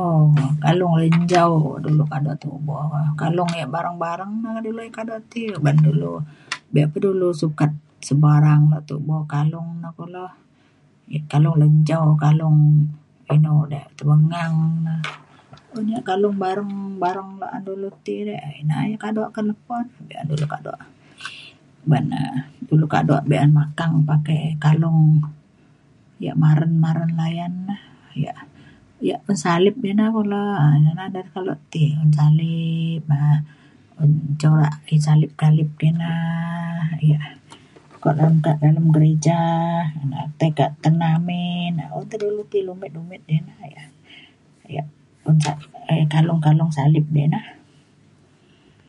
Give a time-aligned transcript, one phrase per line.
[0.00, 0.30] um
[0.64, 1.52] kalung lenjau
[1.84, 2.76] dulu kaduk tubo
[3.20, 4.32] kalung ya' bareng-bareng
[4.66, 6.12] dulu kaduk ti ban dulu
[6.72, 7.70] be' pe dulu sukat
[8.08, 10.24] sebarang tubo kalung ne kulu.
[11.32, 12.58] kalung lenjau, kalung
[13.34, 14.56] inu dik temenggang
[14.86, 14.94] ne.
[15.76, 19.86] un ya' kalung bareng-bareng ba'an dulu ti re' ina na kaduk du ke lepet
[20.54, 20.78] kaduk.
[21.90, 22.20] ban ne
[22.68, 25.00] dulu kaduk be'un makang pakai kalung
[26.20, 27.76] diak maren-maren layan na
[28.24, 28.40] ya'
[29.06, 31.84] ya' un salib ina ulo um ina na keluk ti.
[32.02, 33.40] un salib um
[34.00, 34.10] un
[34.40, 36.10] corak ti salib salib kina
[37.10, 37.26] ya'
[38.02, 39.38] kok un dalem gereja
[40.10, 44.84] na tai ke tena amin un te dulu ti dumit dumit ya
[45.26, 45.36] un
[46.12, 47.42] kalung-kalung salib ni na.